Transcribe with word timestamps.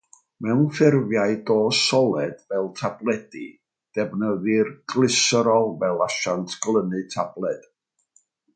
Mewn 0.43 0.61
ffurfiau 0.77 1.33
dos 1.49 1.81
solet 1.89 2.39
fel 2.53 2.69
tabledi, 2.79 3.43
defnyddir 3.99 4.73
glyserol 4.95 5.71
fel 5.85 6.05
asiant 6.07 6.57
glynu 6.65 7.05
tabled. 7.17 7.73